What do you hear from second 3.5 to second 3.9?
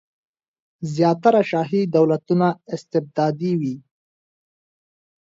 وي.